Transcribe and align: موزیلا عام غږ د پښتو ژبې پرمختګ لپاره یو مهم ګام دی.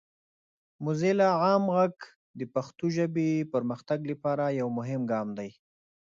موزیلا 0.83 1.29
عام 1.43 1.63
غږ 1.75 1.95
د 2.39 2.41
پښتو 2.53 2.85
ژبې 2.95 3.29
پرمختګ 3.53 3.99
لپاره 4.11 4.45
یو 4.59 4.67
مهم 4.77 5.01
ګام 5.11 5.27
دی. 5.37 5.49